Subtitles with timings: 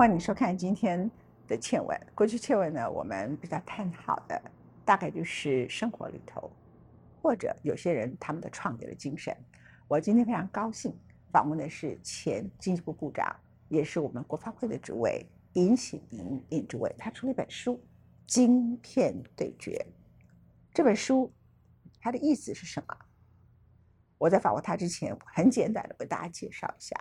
[0.00, 1.10] 欢迎收看今天
[1.46, 1.94] 的倩文。
[2.14, 4.40] 过去倩文呢，我们比较探讨的
[4.82, 6.50] 大概就是生活里头，
[7.20, 9.36] 或者有些人他们的创业的精神。
[9.88, 10.98] 我今天非常高兴
[11.30, 13.36] 访问的是前经济部部长，
[13.68, 15.22] 也是我们国发会的主委
[15.52, 16.90] 尹喜明尹主委。
[16.96, 17.74] 他出了一本书
[18.26, 19.72] 《晶片对决》。
[20.72, 21.30] 这本书
[22.00, 22.96] 它的意思是什么？
[24.16, 26.96] 我在访问他之前，很简短的为大家介绍一下。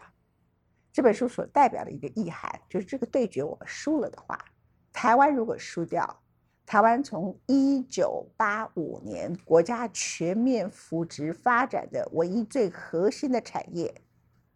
[0.92, 4.43] 这本书所代表的一个意涵，就是这个对决我们输了的话，
[4.92, 6.21] 台湾如果输掉，
[6.66, 13.94] 台湾从一九八五年国家全面扶植发展的唯一最核心的产业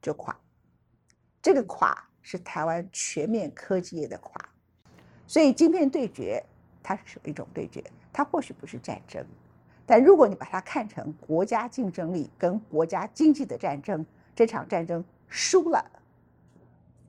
[0.01, 0.35] 就垮，
[1.41, 4.49] 这个垮是台湾全面科技业的垮，
[5.27, 6.43] 所以晶片对决
[6.81, 7.83] 它是一种对决？
[8.11, 9.25] 它或许不是战争，
[9.85, 14.05] 但如果你把它看成国家竞争力跟国家经济的战争，
[14.35, 15.83] 这场战争输了。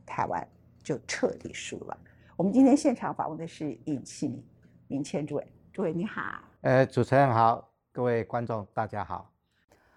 [0.05, 0.47] 台湾
[0.83, 1.99] 就彻底输了。
[2.37, 4.45] 我们今天现场访问的是尹启明、
[4.89, 6.23] 尹谦主委，诸位你好。
[6.63, 9.31] 呃，主持人好，各位观众大家好。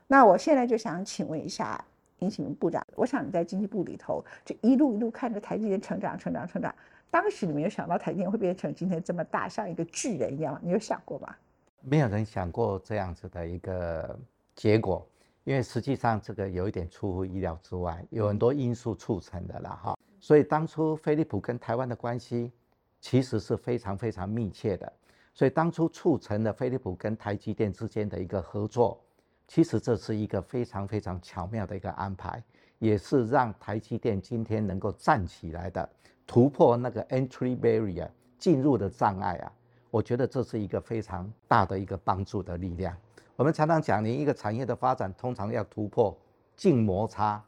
[0.05, 1.83] 那我现在就想请问一下
[2.19, 6.73] 尹启明部长，我想你在经济部里头，就一路一路看着台积电成长、成长、成长，
[7.09, 11.35] 当时你没有想到台积电会变成今天这么大，像一个巨人一样，你有想过吗？
[11.81, 14.17] 没有人想过这样子的一个
[14.55, 15.07] 结果。
[15.43, 19.96] 因为实际上这个有一点出乎意料之外，有很多因素促成的了哈。
[20.27, 22.51] 所以当初飞利浦跟台湾的关系
[22.99, 24.91] 其实是非常非常密切的。
[25.33, 29.01] 所以当初促成了飞利浦跟台积电之间的一个合作，
[29.47, 32.43] 其实这是一个非常非常巧妙的一个安排，
[32.77, 35.89] 也是让台积电今天能够站起来的，
[36.25, 39.49] 突破那个 entry barrier 进入的障碍啊。
[39.89, 42.93] 我觉得这是一个非常大的一个帮助的力量。
[43.37, 46.13] 我们常常讲，您一个产业的发展通常要突破
[46.57, 47.41] 静摩擦，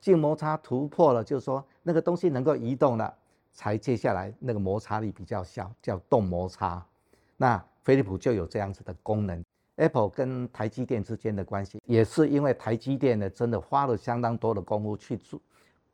[0.00, 3.12] 静摩擦突破了，就是说那个东西能够移动了，
[3.52, 6.84] 才接下来那个摩擦力比较小，叫动摩擦。
[7.36, 9.44] 那飞利浦就有这样子的功能。
[9.76, 15.40] Apple 跟台积电之间的关系，也是因为台积电呢真的花了相当多的功夫去做，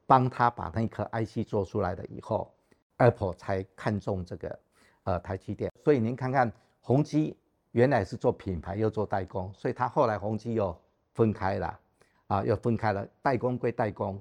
[0.06, 2.52] 帮他把那颗 IC 做出来了以后
[2.96, 4.58] ，Apple 才看中这个
[5.04, 5.72] 呃台积电。
[5.84, 7.36] 所以您看看宏基。
[7.72, 10.74] 原来是做品牌又做代工，所以他后来宏基又
[11.12, 11.78] 分开了，
[12.26, 14.18] 啊，又分开了，代工归代工，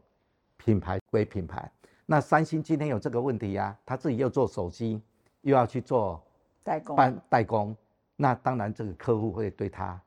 [0.58, 1.72] 品牌归品牌。
[2.06, 5.02] 那三星今天有这个问题呀，他自己又做手机，
[5.42, 6.24] 又要去做
[6.64, 7.76] 代工，代工，
[8.16, 10.00] 那当然这个客户会对他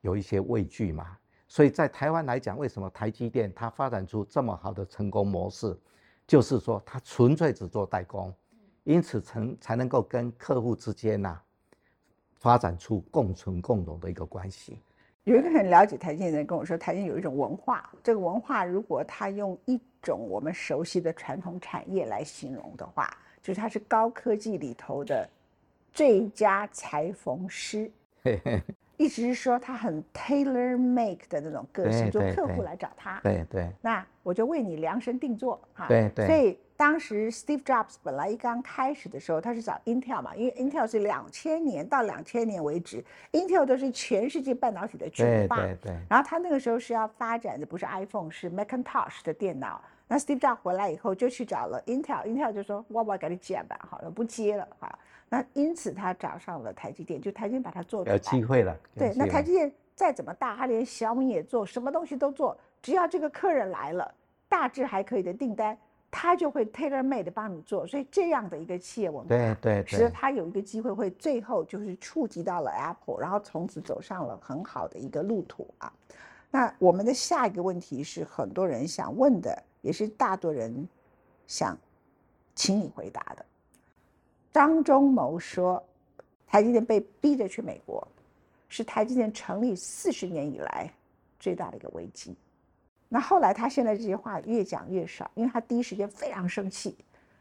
[0.00, 1.16] 有一些畏惧嘛。
[1.46, 5.78] 所以在台湾来讲，为什么台积电它发展出这么好的成功模式，
[6.26, 8.34] 就是说它纯粹只做代工，
[8.82, 11.40] 因此成才能够跟客户之间呐。
[12.34, 14.78] 发展出共存共荣的一个关系。
[15.24, 23.10] 有一个很了解台积电的人跟我说，台积电有一种文化，这个文化如果他用一种我们熟悉的传统产业来形容的话，
[23.42, 25.28] 就是它是高科技里头的
[25.92, 27.90] 最佳裁缝师。
[28.96, 33.20] 意思是说，他很 tailor make 的那种个性，就客户来找他。
[33.22, 33.68] 对对。
[33.80, 35.86] 那我就为你量身定做哈。
[35.88, 36.26] 对对。
[36.26, 45.56] 所以当时 Steve Jobs 本来一刚开始的时候，他是找 Intel 嘛，因为 Intel 是两千年到两千年为止，Intel 都是全世界半导体的巨霸。
[45.56, 45.96] 对对对。
[46.08, 49.82] 然后他那个时候是要发展的不是 iPhone，是 Macintosh 的电脑。
[50.06, 54.98] 那 Steve Jobs 回来以后就去找了 Intel，Intel 就说：“我我给你接吧，好了，不接了哈。”
[55.34, 58.76] 那因此他找上了台积电，就台积电把它做有机会了。
[58.94, 62.56] 对，那台积电再怎么大，他连小米也做，什么东西都做。
[62.80, 64.14] 只要这个客人来了，
[64.48, 65.76] 大致还可以的订单，
[66.08, 67.84] 他就会 tailor made 帮你做。
[67.84, 75.92] 所以这样的一个企业文化，对对，使得他有一个机会会最后就是触及到了 Apple，然后从此走上了很好的一个路途啊。
[76.48, 80.88] 那我们的下一个问题是很多人想问的，也是大多人
[81.48, 81.76] 想
[82.54, 83.44] 请你回答的。
[84.54, 85.84] 张忠谋说，
[86.46, 88.06] 台积电被逼着去美国，
[88.68, 90.88] 是台积电成立四十年以来
[91.40, 92.36] 最大的一个危机。
[93.08, 96.96] 那后来他现在这些话越讲越少，因为他第一时间非常生气，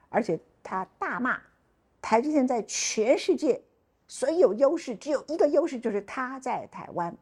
[0.10, 1.40] 而且他大骂
[2.02, 3.62] 台积电在全世界
[4.08, 7.16] 所有优势只有一个优势，就是他在台湾。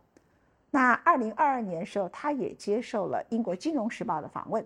[0.69, 4.65] 那二零二二年的时候，他也接受了英国金融时报的访问，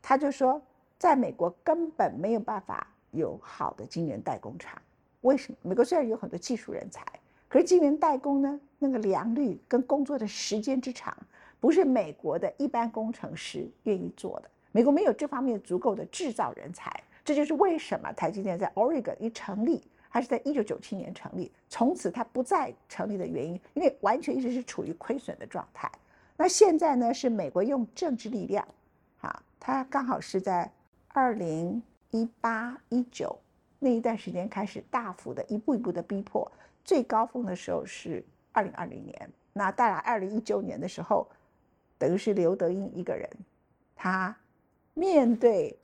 [0.00, 0.62] 他就说，
[1.00, 2.86] 在美国根本没有办法。
[3.12, 4.80] 有好的晶圆代工厂，
[5.20, 5.58] 为什么？
[5.62, 7.04] 美国虽然有很多技术人才，
[7.48, 8.60] 可是晶圆代工呢？
[8.78, 11.16] 那个良率跟工作的时间之长，
[11.60, 14.50] 不是美国的一般工程师愿意做的。
[14.72, 16.90] 美国没有这方面足够的制造人才，
[17.24, 25.90] 这就是为什么台积电在 Oregon 一成立，还是在一九九七年成立，从此它不再成立的原因，因为完全一直是处于亏损的状态。
[26.36, 27.12] 那现在呢？
[27.12, 28.66] 是美国用政治力量，
[29.20, 30.72] 啊，它刚好是在
[31.08, 31.82] 二零。
[32.12, 33.36] 一八一九
[33.78, 36.50] 那一段时间开始大幅的一步一步的逼迫，
[36.84, 39.30] 最高峰的时候是二零二零年。
[39.52, 41.26] 那到了二零一九年的时候，
[41.98, 43.28] 等于是刘德英一个人，
[43.96, 44.34] 他
[44.94, 45.76] 面对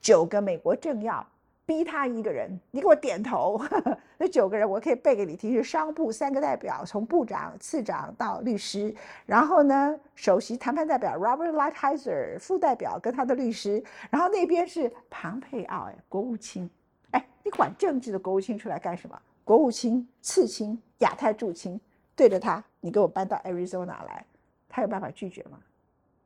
[0.00, 1.26] 九个美国政要。
[1.70, 3.64] 逼他一个人，你给我点头。
[4.18, 8.92] 那九个人我可以背给你听：是商部三个代表，从部长、次长到律师，
[9.24, 13.80] 然后呢，首席谈判代表 Robert Lighthizer，副代表跟他的律师，
[14.10, 16.68] 然后那边是庞佩奥，哎，国务卿，
[17.12, 19.16] 哎，你管政治的国务卿出来干什么？
[19.44, 21.80] 国务卿、次卿、亚太驻卿
[22.16, 24.26] 对着他，你给我搬到 Arizona 来，
[24.68, 25.56] 他有办法拒绝吗？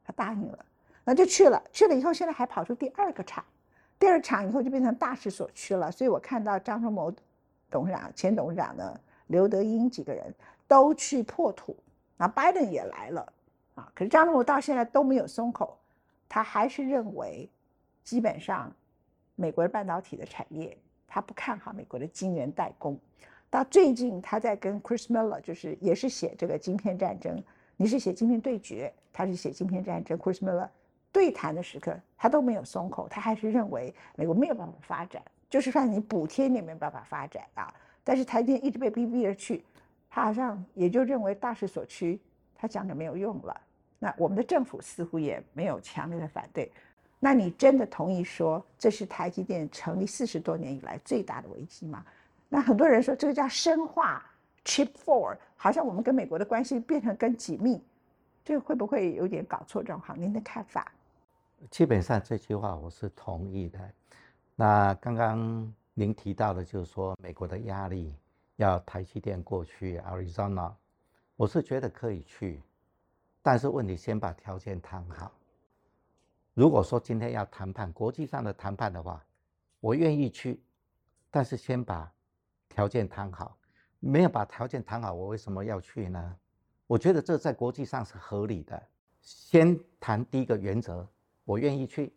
[0.06, 0.64] 他答应了，
[1.04, 1.62] 那就去了。
[1.70, 3.44] 去了以后，现在还跑出第二个场。
[4.04, 7.10] 第二场以后就变成大势所趋了，所以我看到张忠谋
[7.70, 10.30] 董事长、前董事长呢，刘德英几个人
[10.68, 11.74] 都去破土，
[12.18, 13.32] 那拜登也来了
[13.74, 13.90] 啊。
[13.94, 15.78] 可是张忠谋到现在都没有松口，
[16.28, 17.48] 他还是认为，
[18.02, 18.70] 基本上
[19.36, 20.76] 美国的半导体的产业，
[21.08, 23.00] 他不看好美国的晶圆代工。
[23.48, 27.42] 到最近他在跟 Chris Miller，就是也是写这个晶片战争，
[27.78, 30.68] 你是写晶片对决，他是写晶片战争，Chris Miller。
[31.14, 37.72] 对谈的时刻，他都没有松口，他还是认为美国没有办法发展，就是算你补贴你也没有办法发展啊。
[38.02, 39.64] 但是台积电一直被逼逼着去，
[40.10, 42.20] 他好像也就认为大势所趋，
[42.56, 43.60] 他讲的没有用了。
[44.00, 46.68] 那我们的政府似乎也没有强烈的反对。
[47.20, 52.04] 那你真的同意说这是台积电成立四十多年以来最大的危机吗？
[52.48, 54.28] 那很多人说这个叫深化
[54.64, 57.80] Chip Four，好像我们跟美国的关系变成更紧密，
[58.44, 60.20] 这个会不会有点搞错状况？
[60.20, 60.90] 您的看法？
[61.70, 63.78] 基本上这句话我是同意的。
[64.54, 68.14] 那刚刚您提到的，就是说美国的压力
[68.56, 70.72] 要台积电过去 Arizona，
[71.36, 72.62] 我是觉得可以去，
[73.42, 75.32] 但是问题先把条件谈好。
[76.52, 79.24] 如果说今天要谈判国际上的谈判的话，
[79.80, 80.62] 我愿意去，
[81.30, 82.12] 但是先把
[82.68, 83.56] 条件谈好。
[84.00, 86.36] 没有把条件谈好，我为什么要去呢？
[86.86, 88.80] 我觉得这在国际上是合理的。
[89.22, 91.08] 先谈第一个原则。
[91.44, 92.12] 我愿意去。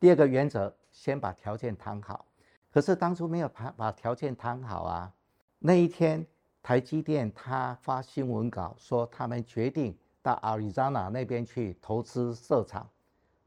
[0.00, 2.26] 第二个原则，先把条件谈好。
[2.70, 5.12] 可是当初没有把把条件谈好啊。
[5.58, 6.26] 那一天，
[6.62, 12.88] 台积电他发新闻稿说，他们决定到 Arizona 那边去投资设厂。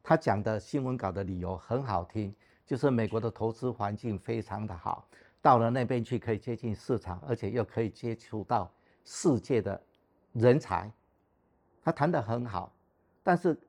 [0.02, 2.34] 他讲的新闻稿的理由很好听，
[2.66, 5.08] 就是美国的投资环境非常的好，
[5.42, 8.72] 到了那边去可以接近市场，而且又可以接触到
[9.04, 9.82] 世界的
[10.34, 10.90] 人才。
[11.84, 12.72] 他谈得很好，
[13.24, 13.60] 但是。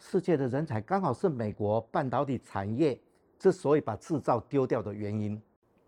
[0.00, 2.98] 世界的人才刚好是美国半导体产业
[3.38, 5.40] 之所以把制造丢掉的原因。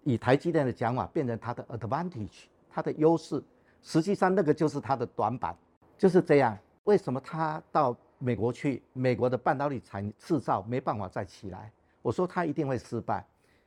[0.04, 3.42] 以台积电的讲法，变成它的 advantage，它的优势，
[3.80, 5.56] 实际上那个就是它的短板，
[5.96, 6.56] 就是这样。
[6.84, 11.72] 为什么他到美国去，美国的半导体产制造没办法再起来？
[12.02, 13.24] 我说他一定会失败，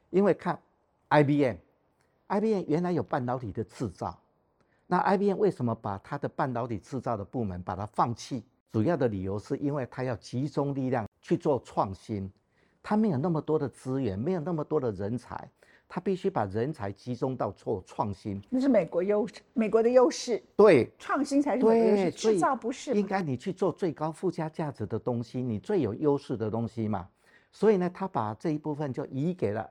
[0.10, 0.60] 因为看
[1.10, 4.20] IBM，IBM 原来有半导体的制造，
[4.86, 8.44] 那 IBM 为什么把它的半导体制造的部门把它放弃？
[8.76, 12.30] 主要的理由是因为他要集中力量去做创新，
[12.84, 15.50] 他没有那么多的资源，没有那么多的人才，
[15.88, 18.42] 他必须把人才集中到做创新。
[18.50, 20.44] 那是美国优势，美国的优势。
[20.58, 22.94] 对，创新才是美国优势，制造不是。
[22.94, 27.08] 应该你去做最高附加价值的东西，你最有优势的东西嘛。
[27.54, 29.70] 所以呢，他把这一部分就移给了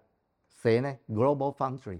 [0.48, 1.98] 谁呢？Global Foundry，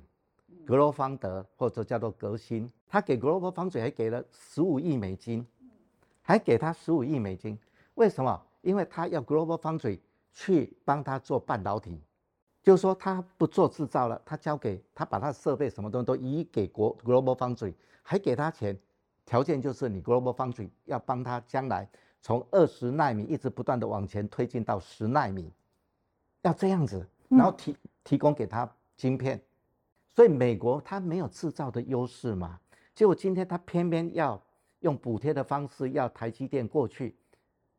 [0.64, 5.46] 格罗方德或者叫做革新，他给 Global Foundry 还给了十五亿美金。
[6.26, 7.58] 还给他十五亿美金，
[7.96, 8.42] 为什么？
[8.62, 9.98] 因为他要 Global Foundry
[10.32, 12.00] 去帮他做半导体，
[12.62, 18.74] 就是说他不做制造了，他交给他把他的设备什么东西都移给国 Global Foundry，还给他钱，
[19.26, 21.86] 条件就是你 Global Foundry 要帮他将来
[22.22, 25.52] 从二十纳米一直不断的往前推进到十纳米，
[26.40, 28.66] 要这样子，然后提提供给他
[28.96, 29.38] 晶片，
[30.14, 32.58] 所以美国它没有制造的优势嘛，
[32.94, 34.40] 结果今天它偏偏要。
[34.84, 37.16] 用补贴的方式要台积电过去，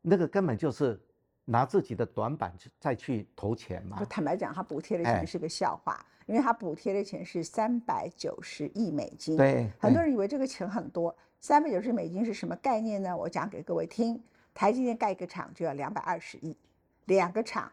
[0.02, 1.00] 那个根本就是
[1.44, 4.04] 拿自己的短板去再去投钱嘛。
[4.10, 9.36] 坦白讲，他补贴的钱是个笑话，因为他补贴的钱是三百九十亿美金。
[9.36, 11.16] 对，很多人以为这个钱很多。
[11.38, 13.16] 三百九十美金是什么概念呢？
[13.16, 14.20] 我讲给各位听：
[14.52, 16.56] 台积电盖一个厂就要两百二十亿，
[17.04, 17.70] 两个厂，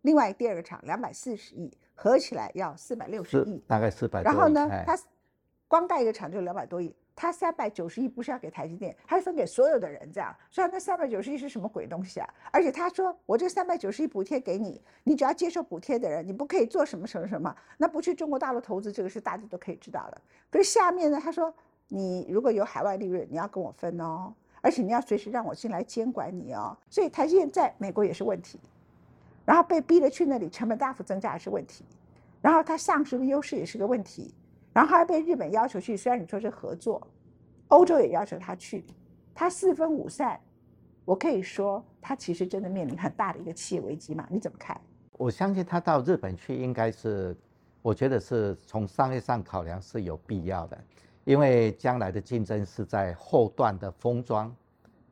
[0.00, 4.22] 另外第二个厂两百四十亿，合起来要四百六十亿，大概四百。
[4.22, 4.98] 然后呢，他
[5.68, 6.94] 光盖一个厂就两百多亿。
[7.16, 10.36] 他三百九十亿不是要给台积电，他是分给所有的人这样？
[10.50, 12.28] 所以那三百九十亿是什么鬼东西啊？
[12.52, 17.56] 而且他说，我这三百九十亿补贴给你，你只要接受补贴的人，你不可以做什么什么什么。
[17.78, 20.20] 那不去中国大陆投资，这个是大家都可以知道的。
[20.50, 21.52] 可是下面呢，他说，
[21.88, 26.76] 你如果有海外利润，你要跟我分哦，而且你要随时让我进来监管你哦。
[26.90, 28.60] 所以台积电在美国也是问题。
[29.46, 31.84] 然后被逼着去那里，成本大幅增加也是问题，
[32.42, 34.34] 然后他丧失的优势也是个问题，
[34.76, 37.00] 然后还被日本要求去，虽然你说是合作，
[37.68, 38.84] 欧洲也要求他去，
[39.34, 40.38] 他四分五散，
[41.06, 44.26] 我可以说他其实真的面临很大的一个企业危机嘛？
[44.28, 44.78] 你怎么看？
[45.12, 47.34] 我相信他到日本去应该是，
[47.80, 50.78] 我觉得是从商业上考量是有必要的，
[51.24, 54.54] 因为将来的竞争是在后段的封装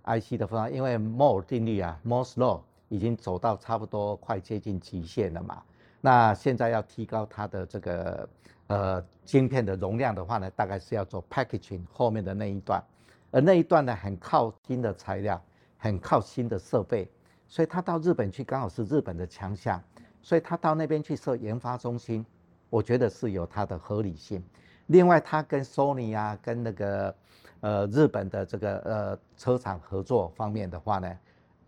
[0.03, 2.61] ，IC 的封装，因为摩尔定律啊，Moore's Law。
[2.91, 5.63] 已经走到差不多快接近极限了嘛？
[6.03, 8.29] 那现在要提高它的这个
[8.67, 12.83] 呃晶片的容量的话呢，大概是要做 packaging 后面的那一段，
[13.31, 15.41] 而那一段呢很靠新的材料，
[15.79, 17.09] 很靠新的设备，
[17.47, 19.83] 所以他到日本去刚好是日本的强项，
[20.23, 22.25] 所以他到那边去设研发中心，
[22.71, 24.43] 我觉得是有它的合理性。
[24.87, 27.15] 另外，他跟 Sony 啊，跟那个
[27.61, 31.19] 呃日本的这个呃车厂合作方面的话呢。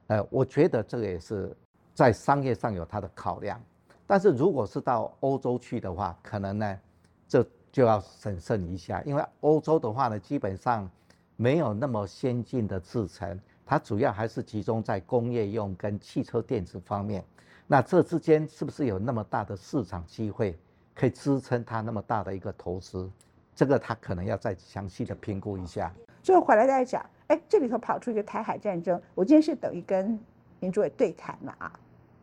[0.08, 1.52] 呃，我觉得这个也是
[1.92, 3.60] 在商业上有他的考量，
[4.06, 6.78] 但是如果是到欧洲去的话，可能呢，
[7.76, 10.90] 就要审慎一下，因为欧洲的话呢，基本上
[11.36, 17.22] 没有那么先进的制程，它主要还是集中在工业用跟汽车电子方面。
[17.66, 20.58] 那这之间是不是有那么大的市场机会，
[20.94, 23.10] 可以支撑它那么大的一个投资？
[23.54, 25.92] 这个他可能要再详细的评估一下。
[26.22, 27.04] 最后回来再讲。
[27.26, 30.18] 哎，这里头跑出一个台海战争，我今天是等于跟
[30.60, 31.70] 林主委对谈了啊！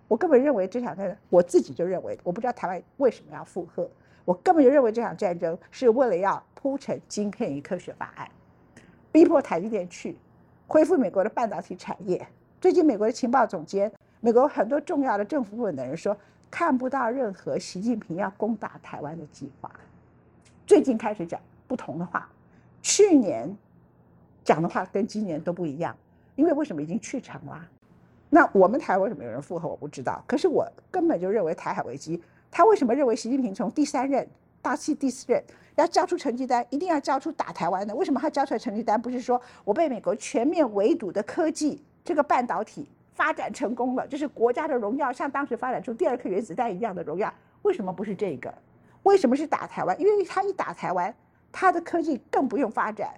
[0.08, 3.88] 我根本认为这场战争，我自己就认为，我不知道台湾为什么要附和，
[4.26, 8.30] 我根本就认为这场战争是为了要铺成晶片与科学法案，
[9.12, 10.18] 逼迫台积电去
[10.68, 12.26] 恢复美国的半导体产业。
[12.62, 16.16] 最近美国的情报总监，美国很多重要的政府部门的人说，
[16.50, 19.70] 看不到任何习近平要攻打台湾的计划。
[20.66, 22.30] 最近开始讲不同的话，
[22.82, 23.56] 去年。
[24.46, 25.96] 讲的话跟今年都不一样，
[26.36, 27.66] 因为为什么已经去成了？
[28.30, 29.70] 那我们台湾为什么有人附和？
[29.70, 30.22] 我不知道。
[30.28, 32.22] 可是我根本就认为台海危机，
[32.54, 34.26] 他为什么认为习近平从第三任
[34.62, 35.44] 到第第四任
[35.76, 37.96] 要交出成绩单，一定要交出打台湾的？
[37.96, 47.34] 为什么他交出来成绩单不是说我被美国全面围堵的科技这个半导体发展成功了，这是国家的荣耀，像当时发展出第二颗原子弹一样的荣耀？
[47.64, 48.54] 为什么不是这个？
[49.02, 50.00] 为什么是打台湾？
[50.00, 51.14] 因为他一打台湾，
[51.52, 53.10] 他的科技更不用发展。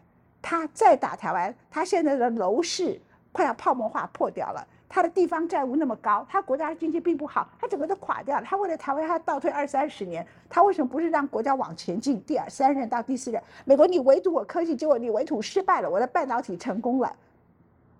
[0.41, 3.01] 他再打台湾，他现在的楼市
[3.31, 8.43] 快要泡沫化破掉了，他的地方债务那么高，他国家的经济并不好，他整个都垮掉了。
[8.45, 12.21] 他为了台湾，他倒退二三十年，他为什么不是让国家往前进？
[12.21, 17.13] 第二三任到第四任，美国你围堵我科技，结果你围堵失败了，我的半导体成功了。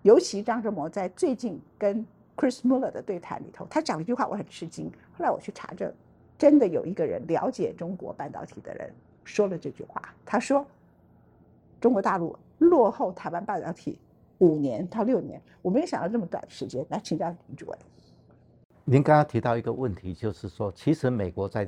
[0.04, 2.06] 尤其张忠谋在最近跟
[2.38, 4.92] Chris Muller 的对谈里头，他讲了一句话，我很吃惊。
[5.18, 5.92] 后来我去查证，
[6.38, 10.66] 真的有一个人了解中国半导体的人说了这句话，他说。
[11.82, 14.00] 中国大陆落后台湾半导体
[14.40, 16.86] 五年到六年，我没有想到这么短的时间。
[16.90, 17.80] 来请教林主任，
[18.84, 21.68] 您刚刚提到一个问题，就是说，其实美国在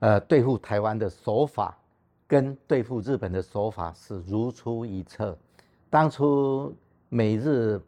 [0.00, 1.78] 呃对付台湾的手法，
[2.26, 5.36] 跟对付日本的手法是如出一辙。
[5.88, 6.74] 当初
[7.08, 7.80] 美日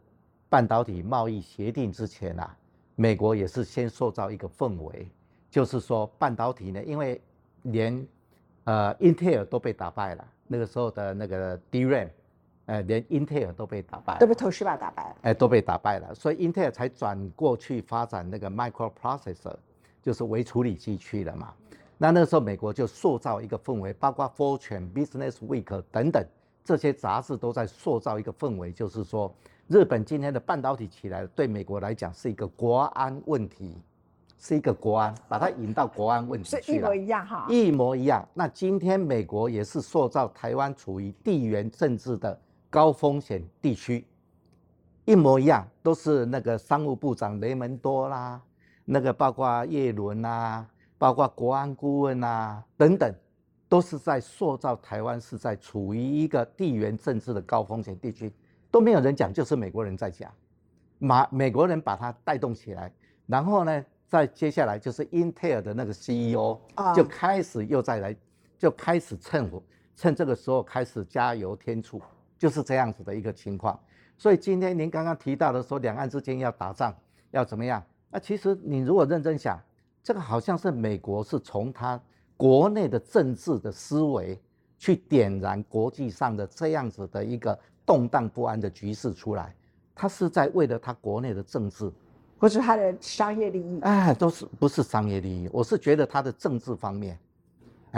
[0.49, 2.57] 半导体贸易协定之前啊，
[2.95, 5.07] 美国也是先塑造一个氛围，
[5.49, 7.21] 就是说半导体呢，因为
[7.63, 8.07] 连
[8.65, 10.27] 呃英特尔都被打败了。
[10.47, 12.09] 那个时候的那个 DRAM，
[12.65, 19.55] 呃，连英特尔都被打败，都被投资吧打败了，哎，都被打败了，所以英特尔才转过去发展那个 microprocessor，
[20.01, 21.53] 就是微处理器去了嘛。
[21.97, 26.25] 那那个时候美国就塑造一个氛围，包括 Fortune、Business Week 等等
[26.63, 29.33] 这些杂志都在塑造一个氛围，就是说
[29.67, 33.77] 日本今天的半导体起来了，对美国来讲是一个国安问题。
[34.37, 38.27] 是一个国安，把它引到国安问题去了，一模一样哈，一模一样。
[38.33, 42.37] 那今天美国也是塑造台湾处于地缘政治的
[42.75, 44.05] 高风险地区，
[45.05, 48.41] 一模一样，都是那个商务部长雷蒙多啦，
[48.83, 50.67] 那个包括叶伦啦，
[50.97, 53.15] 包括国安顾问呐等等，
[53.69, 58.29] 都是在塑造台湾是在处于一个地缘政治的高风险地区，
[58.69, 60.29] 都没有人讲，就是美国人在讲，
[60.99, 62.91] 马美国人把它带动起来，
[63.25, 63.85] 然后呢？
[64.07, 66.59] 再接下来就是英特尔的那个 CEO
[66.95, 68.15] 就开始又再来，
[68.57, 69.63] 就开始趁火，
[69.95, 71.99] 趁这个时候开始加油添醋，
[72.37, 73.79] 就是这样子的一个情况。
[74.17, 76.95] 所以今天您刚刚提到的说两岸之间要打仗
[77.31, 77.83] 要怎么样？
[78.09, 79.59] 那其实你如果认真想，
[80.01, 81.99] 这个好像是美国是从他
[82.37, 84.39] 国内的政治的思维
[84.77, 89.53] 去点燃国际上的这样子的一个动荡不安的局势出来，
[89.93, 91.91] 他是在为了他国内的政治。
[92.37, 95.49] 或是他的商业利益，哎，都是不是商业利益？
[95.53, 97.17] 我是觉得他的政治方面，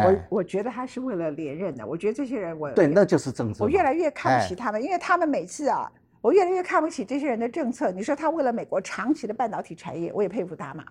[0.04, 1.86] 我我觉得他是为了连任的。
[1.86, 3.64] 我觉得这些人，我对，那就是政治。
[3.64, 7.92] 我越来越看不起他们，因为他们每次啊，我越来越看不起这些人的政策。
[7.92, 10.84] 你说他为了美国长期的半导体产业，我也佩服他嘛。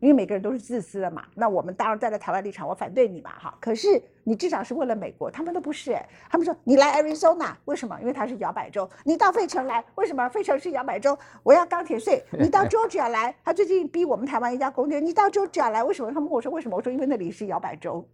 [0.00, 3.56] 因为每个人都是自私的嘛，那我们当然站在台湾立场，我反对你嘛，哈。
[3.58, 5.96] 可是你至少是为了美国，他们都不是。
[6.28, 7.98] 他们说你来 Arizona 为什么？
[8.00, 8.86] 因为它是摇摆州。
[9.02, 10.28] 你到费城来为什么？
[10.28, 12.22] 费城是摇摆州，我要钢铁税。
[12.32, 16.12] 你到 Georgia 来，他最近逼我们台湾一家公司，你到 Georgia 来为什么？
[16.12, 16.76] 他们跟我说为什么？
[16.76, 18.06] 我说因为那里是摇摆州，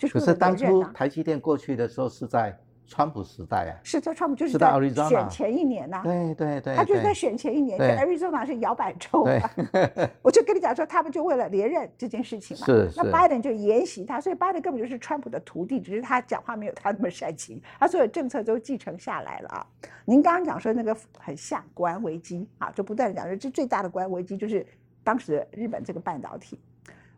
[0.00, 2.58] 就是可是当初台积电过去的时候是在。
[2.92, 9.50] 川普时代啊，是在川普就是在选前一年呐，对对对，他就是在选前一年，就 Arizona 是摇摆州啊，
[10.22, 19.66] 我就跟你讲说，他们就为了连任这件事情嘛，是那拜登就沿袭他，所以拜登根本就是川普的徒弟，只是他讲话没有他那么煽情，他所有政策都继承下来了啊。
[20.04, 24.66] 您刚刚讲说那个很像国安危机啊，就不断的讲说这最大的国安危机就是
[25.04, 26.58] 当时日本这个半导体。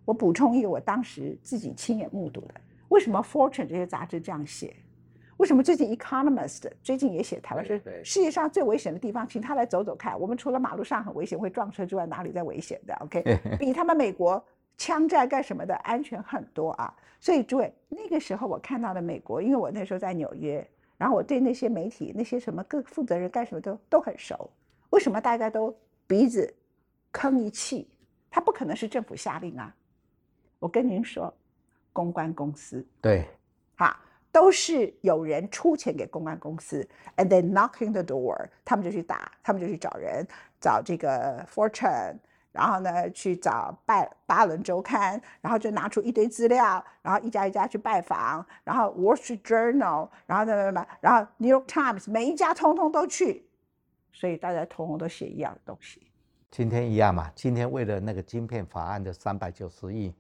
[0.05, 2.55] 我补充一个，我当时自己亲眼目睹的，
[2.93, 4.77] 为什么 Fortune 这些杂志这样写？
[5.39, 10.21] 为什么最近《Economist》最近也写台湾是世界上最危险的地方，请他来走走看。
[10.21, 14.45] 我们除了马路上很危险会撞车之外，哪里在危险的？OK， 比他们美国
[14.77, 16.95] 枪战干什么的安全很多啊。
[17.19, 20.65] 所以诸位，那个时候我看到的美国，因为我那时候在纽约，
[20.99, 24.51] 然后我对那些媒体、那些什么各负责人干什么都都很熟。
[24.91, 25.75] 为什么大家都
[26.07, 26.55] 鼻子
[27.11, 27.89] 吭一气？
[28.31, 29.75] 他不可能是政府下令啊！
[30.59, 31.33] 我跟您说，
[31.93, 33.27] 公关公司对，
[33.77, 33.99] 哈。
[34.33, 40.27] 都是有人出钱给公关公司，and then knocking the door，他们就去打，他们就去找人，
[40.59, 42.17] 找这个 Fortune，
[42.51, 53.47] 然后呢去找拜巴伦周刊，然后就拿出一堆资料，然后一家一家去拜访，然后 Wall Street Journal，然后什么，然后 New York Times，每一家通通都去，
[54.15, 56.11] 所以大家通通都写一样的东西。
[56.51, 60.15] 今天一样嘛，今天为了那个晶片法案的三百九十亿，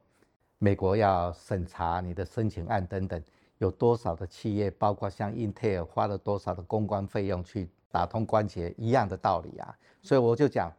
[0.63, 3.21] 美国要审查你的申请案等等。
[3.59, 9.77] 有多少的企业，包括像英特尔，花了多少的公关费用去打通关节，一样的道理啊。
[10.03, 10.73] 所以我就讲，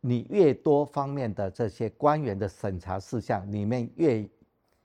[0.00, 4.28] 你越多方面的这些官员的审查事项里面，越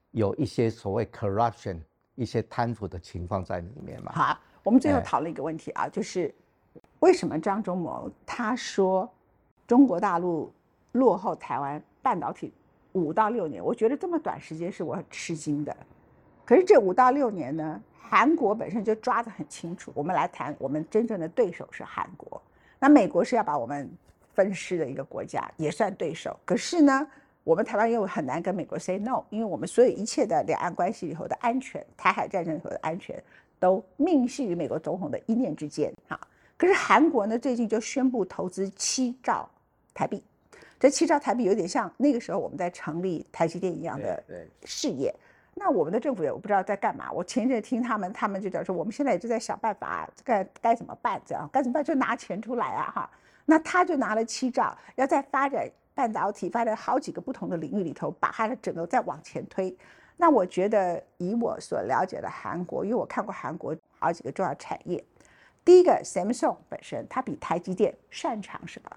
[0.10, 1.80] 有一些所谓 corruption，
[2.16, 4.12] 一些贪腐的情况在里面嘛。
[4.14, 6.34] 好，我们最后讨论一个问题啊，就是
[7.02, 9.08] 为什么张忠谋他说
[9.68, 10.52] 中国大陆
[10.94, 12.52] 落后台湾半导体
[12.94, 13.64] 五到六年？
[13.64, 15.76] 我觉得这么短时间是我很吃惊的。
[16.46, 19.92] 可是这五到六年呢，韩国本身就抓得很清楚。
[19.94, 22.42] 我们来谈，我们真正的对手是韩国。
[22.80, 23.90] 那美国是要把我们
[24.34, 26.38] 分尸的一个国家，也算对手。
[26.44, 27.08] 可是呢，
[27.44, 33.24] 我们台湾又很难跟美国 say no，因为我们所有一切的两岸关系以后的安全，台海战争以后的安全，
[33.58, 35.94] 都命系于美国总统的一念之间。
[36.10, 36.20] 哈，
[36.58, 39.50] 可是韩国呢，最近就宣布投资七兆
[39.94, 40.22] 台币，
[40.84, 44.22] 这七兆台币有点像那个时候我们在成立台积电一样的
[44.66, 45.16] 事业。
[45.54, 47.10] 那我们的政府也我不知道在干嘛。
[47.10, 51.22] 我前一阵听他们，他们就讲说，我们现在也就在想办法，该该怎么办？
[51.26, 51.82] 这样该怎么办？
[51.82, 53.10] 就拿钱出来啊，哈。
[53.46, 55.66] 那他就拿了七兆，要在发展
[55.96, 59.74] 半导体，发展好几个不同的领域里头，把它的整个再往前推。
[60.18, 65.02] 那我觉得，以我所了解的韩国，因为我看过韩国好几个重要产业，
[65.64, 68.92] 第一个 Samsung 本身，它比台积电擅长什么？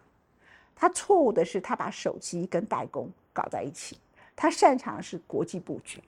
[0.76, 3.98] 他错误的是，他把手机跟代工搞在一起，
[4.36, 6.00] 他擅长是国际布局。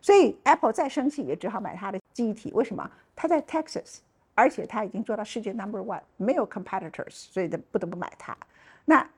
[0.00, 2.52] 所以 Apple 再生气也只好买它的记忆体。
[2.52, 2.88] 为什么？
[3.16, 3.98] 它在 Texas，
[4.34, 8.36] 而且它已经做到世界 Number One，没有 competitors，所以的不得不买它。
[8.84, 9.08] 那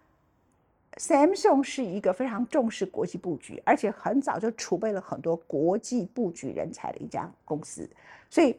[0.97, 7.91] Samsung 是一个非常重视国际布局，而且很早就储备了很多国际布局人才的一家公司。
[8.31, 8.59] 所以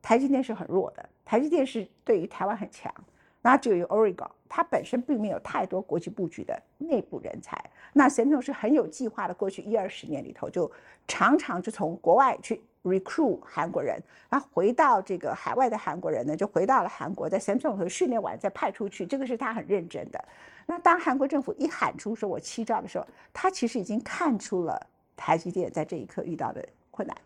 [0.00, 2.92] 台积电是很弱的，台积电是对于台湾很强。
[3.40, 7.58] 那就有 Oregon，它本身并没有太多国际布局的内部人才。
[7.92, 10.70] 那 Samsung 是很有计划的，过去一二十年里头就
[11.06, 20.22] 常常就从国外去 recruit 韩国人，然后回到这个海外的韩国人呢，就回到了韩国，在 Samsung 头训练完再派出去，这个是他很认真的。
[20.66, 27.16] 那当韩国政府一喊出说我欺诈的时候，他其实已经看出了台积电在这一刻遇到的困难，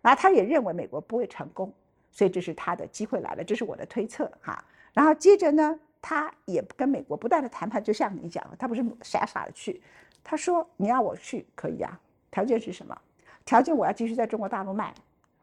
[0.00, 1.72] 那他也认为美国不会成功，
[2.10, 4.64] 所以这是他的机会来了，这是我的推测哈。
[4.94, 9.82] 然后接着呢，他也跟美国不断的谈判，就像你讲的，他不是傻傻的去。
[10.22, 12.96] 他说：“你要我去可以啊，条件是什么？
[13.44, 14.94] 条件我要继续在中国大陆卖，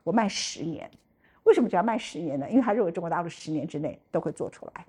[0.03, 0.89] 我卖十年。
[1.43, 2.49] 为什么只要卖十年呢？
[2.49, 4.85] 因为他认为中国大陆十年之内都会做出来，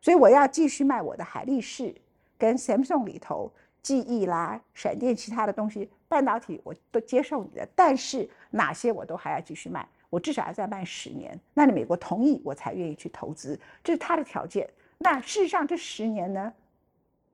[0.00, 1.94] 所以我要继续卖我的海力士
[2.38, 14.70] 跟 Samsung 里头记忆啦、闪电其他的东西，半导体我都接受你的，但是哪些我都还要继续卖。”我至少要再卖十年，那你美国同意我才愿意去投资，这是他的条件。
[14.98, 16.52] 那事实上这十年呢，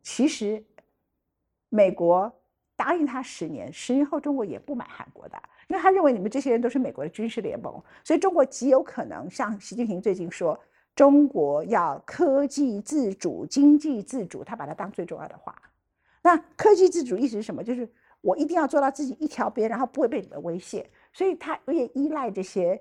[0.03, 0.65] 其实
[1.69, 2.33] 美国
[2.77, 5.39] 答应他十年，十年后中国也不买韩国的，
[5.69, 7.71] 因为他认为你们这些人都是美国的军事联盟，
[8.03, 10.59] 所以中国极有可能像习近平最近说，
[10.97, 15.55] 中国要科技自主、经济自主，他把它当最重要的话。
[16.23, 17.63] 那科技自主意思是什么？
[17.63, 17.87] 就是
[18.23, 20.89] 我一定要做到自己一条边，然后不会被你们威胁。
[21.13, 22.81] 所以他也依赖这些，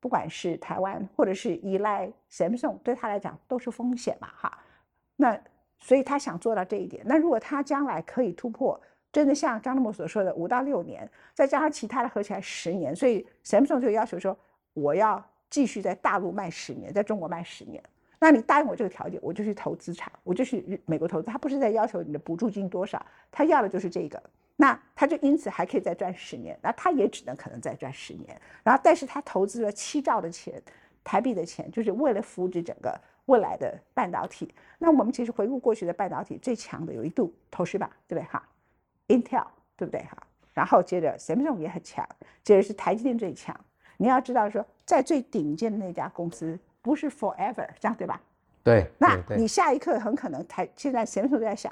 [0.00, 4.58] 不管是台湾或者是依赖 Samsung，对他来讲都是风险嘛，哈。
[5.16, 5.38] 那
[5.78, 7.02] 所以他想做到这一点。
[7.06, 8.80] 那如果他将来可以突破，
[9.12, 14.36] 真的像张德谋所说的五到六年，再加上其他的合起来十年，所以 Samsung 就要求说，
[14.74, 17.82] 我要继续在大陆卖十年，在中国卖十年。
[18.18, 21.30] 那你答应我这个条件，我就去投资产，我就去美国投资。
[21.30, 24.22] 他不是在要求你的补助金多少，他要的就是这个。
[24.56, 28.40] 那他就因此还可以再赚十年，那他也只能可能再赚十年。
[28.62, 30.60] 然后，但是他投资了七兆的钱，
[31.04, 34.54] 台币的钱，就是为了扶植整个未来的半导体。
[34.78, 38.42] 那我们其实回顾过去的半导体最强的有一度，投资吧，对不对哈
[39.08, 40.16] ？Intel 对不对哈？
[40.54, 42.08] 然后接着 Samsung 也很强，
[42.42, 43.54] 接着是台积电最强。
[43.98, 48.18] 你要知道说，在最顶尖的那家公司不是 Forever 这样对吧？
[48.62, 48.90] 对。
[48.98, 51.70] 那你下一刻很可能台现在 Samsung 都在想，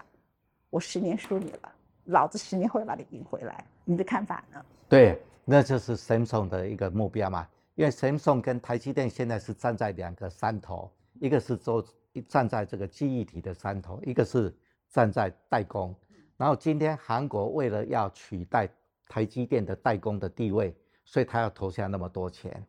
[0.68, 1.72] 我十年输你了。
[2.06, 4.62] 老子十年后要把你赢回来，你的看法呢？
[4.88, 7.48] 对，那就是 Samsung 的一个目标嘛。
[7.74, 11.84] 因为 Samsung 跟台积电现在是站在两个山头，一个是做
[12.28, 14.54] 站在这个记忆体的山头，一个是
[14.90, 15.94] 站在代工。
[16.36, 18.68] 然后今天韩国为了要取代
[19.08, 22.64] 台积电的代工的地位，所以他要投下那么多钱，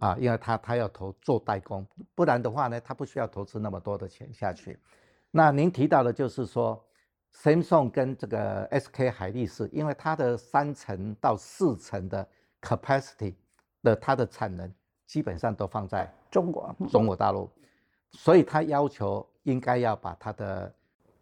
[0.00, 4.78] 啊，因为他他要投做代工，不然的话呢，他不需要投资那么多的钱下去。
[5.30, 6.84] 那您提到的就是说。
[7.34, 12.28] Samsung 跟这个 SK 海力士，因为它的三层到四层的
[12.60, 13.34] capacity
[13.82, 14.72] 的它的产能
[15.06, 17.50] 基本上都放在中国中国大陆，
[18.10, 20.72] 所以它要求应该要把它的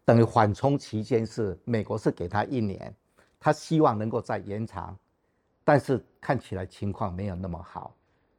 [0.04, 2.94] 等于缓冲期间是美国是给它一年，
[3.38, 4.98] 它希望能够再延长，
[5.64, 7.94] 但是看起来情况没有那么好，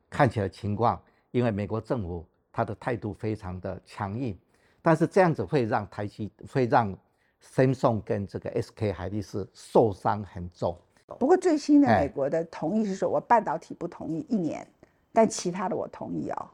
[0.10, 4.38] 看起来情况因为美国政府它的态度非常的强硬，
[4.81, 6.95] 但是这样子会让台积会让。
[7.43, 10.77] Samsung 跟这个 SK 海力士受伤很重，
[11.19, 14.65] 不过最新的美国的同意是说，我半导体不同意一年，
[15.12, 16.49] 但其他的我同意哦。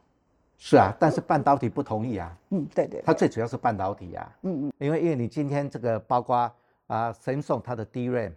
[0.57, 2.35] 是啊，但是半导体不同意啊。
[2.49, 3.01] 嗯，对对。
[3.05, 4.35] 它最主要是半导体啊。
[4.41, 4.73] 嗯嗯。
[4.79, 6.51] 因为因为你今天这个包括
[6.87, 8.33] 啊 Samsung 它的 DRAM，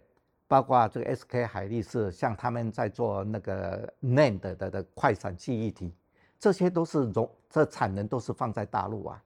[0.47, 5.91] 包括这个 SK 海力士，像他们在做那个 NAND 的的快闪记忆体，
[6.37, 9.23] 这些都是容这产能都是放在大陆啊。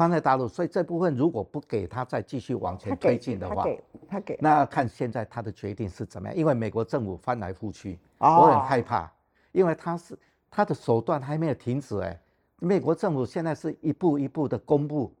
[0.00, 6.34] 放在大陆，所以这部分如果不给他再继续往前推进的话，他给，他给，那看现在他的决定是怎么样？
[6.34, 9.12] 因为美国政府翻来覆去，我很害怕，
[9.52, 10.18] 因为他是
[10.50, 12.18] 他的手段还没有停止哎。
[12.60, 15.14] 美国政府现在是一步一步的公布，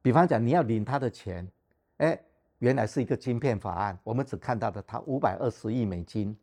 [0.00, 1.44] 比方讲你要领他的钱，
[1.96, 2.16] 哎，
[2.60, 6.36] 原来是一个晶片法案，我们只看到的他五百二十亿美金，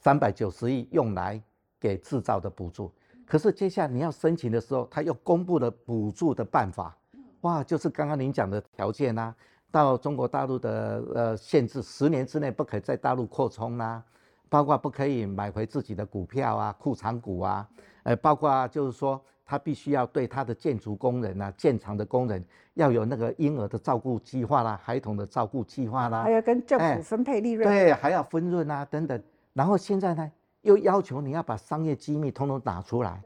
[0.00, 1.40] 三百九十亿用来
[1.78, 2.92] 给制造的补助，
[3.24, 6.98] 可是接下来你要申请的时候，他又公布了补助的办法。
[7.42, 9.34] 哇，就是刚刚您讲的条件呐，
[9.70, 14.02] 到中国大陆的呃限制，十年之内不可以在大陆扩充啦，
[14.48, 17.68] 包括不可以买回自己的股票啊、库藏股啊，
[18.04, 29.20] 呃，包括就是说他必须要对他的建筑工人啊、建厂的工人要有那个婴儿的照顾计划啦、孩童的照顾计划啦，还要跟政府分配利润，对，还要分润啊等等。
[29.52, 33.20] 然后现在呢，又要求你要把商业机密通通拿出来，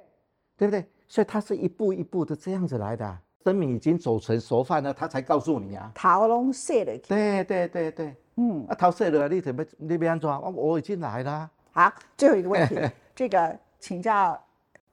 [0.56, 0.86] 对不对？
[1.06, 3.18] 所以它是一步一步的这样子来的。
[3.46, 5.92] 生命已经煮成熟饭了，他才告诉你啊。
[5.94, 6.98] 逃龙射了。
[7.06, 10.42] 对对对对，嗯，啊，逃射了，你怎么那边装？
[10.42, 11.48] 我我已经来了。
[11.70, 12.76] 好，最后一个问题，
[13.14, 14.36] 这个请教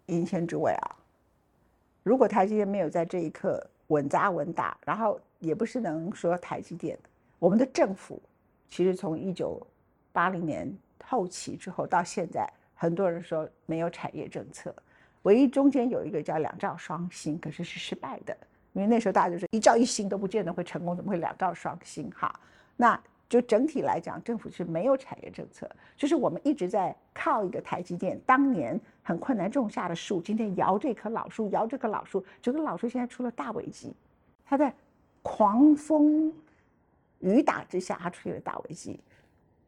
[0.05, 0.95] 银贤诸位啊，
[2.03, 6.95] 如果台积电没有在这一刻稳扎稳打，然后也不是能说台积电，
[7.39, 8.21] 我们的政府
[8.69, 9.59] 其实从一九
[10.11, 10.71] 八零年
[11.03, 14.71] 后期之后到现在，很多人说没有产业政策。
[15.23, 18.38] 唯一中间有一个叫两兆双星，可是是失败的，
[18.73, 22.12] 因为那时候大家就是一兆一星都不见得会成功，怎么会两兆双星？
[22.12, 22.33] 哈，
[22.75, 33.93] 那就整体来讲，政府是没有产业政策，就是我们一直在靠一个台积电，当年很困难种下的树，今天摇这棵老树，摇这棵老树，这棵老树现在出了大危机，
[34.45, 34.73] 它在
[35.21, 36.33] 狂风
[37.19, 38.99] 雨打之下，它出现了大危机，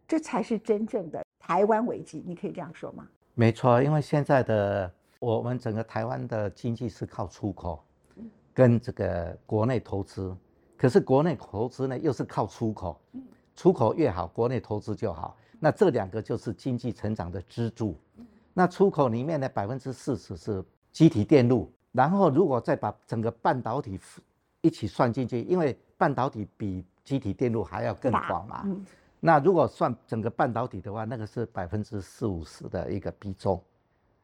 [0.05, 3.07] 这才是真正的台湾危机，你可以这样说吗？
[3.33, 4.91] 没错，因为现在的。
[5.19, 7.83] 我们整个台湾的经济是靠出口，
[8.53, 10.35] 跟这个国内投资，
[10.77, 12.99] 可是国内投资呢又是靠出口，
[13.55, 15.35] 出口越好，国内投资就好。
[15.59, 17.95] 那这两个就是经济成长的支柱。
[18.53, 23.99] 那出口里面呢，百分之四十是机体电路，然后如果再把整个半导体
[24.61, 28.65] 一起算进去，因为半导体比机体电路还要更广嘛。
[29.19, 33.61] 那如果算整个半导体的话，那个是百分之四五十的一个比重。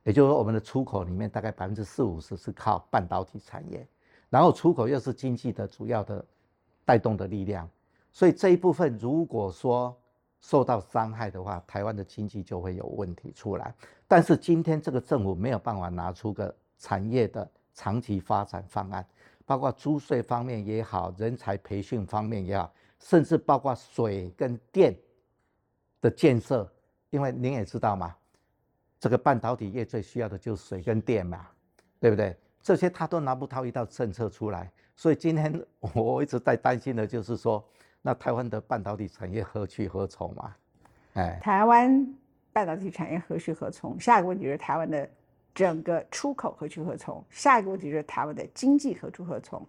[0.04, 3.88] 也就是说我们的出口里面大概百分之四五十是靠半导体产业，
[4.30, 6.26] 然后出口又是经济的主要的
[6.84, 7.70] 带动的力量，
[8.12, 9.96] 所以这一部分如果说
[10.40, 13.74] 受到伤害的话，台湾的经济就会有问题出来。
[14.08, 19.06] 但是今天这个政府没有办法拿出个产业的长期发展方案，
[19.46, 24.98] 包括租税方面也好，人才培训方面也好，甚至包括水跟电
[26.02, 26.68] 的建设，
[27.12, 28.16] 因为您也知道嘛，
[29.02, 31.46] 这个半导体业最需要的就是水跟电嘛，
[32.00, 32.34] 对不对？
[32.62, 35.62] 这些他都拿不到一道政策出来，所以今天
[35.94, 37.62] 我一直在担心的就是说。
[38.04, 40.56] 那台湾的半导体产业何去何从嘛？
[41.14, 42.04] 哎，台湾
[42.52, 44.00] 半导体产业何去何从？
[44.00, 45.08] 下一个问题是台湾的
[45.54, 47.24] 整个出口何去何从？
[47.30, 49.64] 下一个问题是台湾的经济何去何从？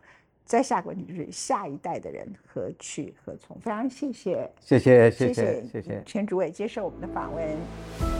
[0.46, 3.60] 再下一个问题就是下一代的人何去何从？
[3.60, 8.11] 非常谢谢，谢谢，谢谢，谢谢，全主委接受我们的访问。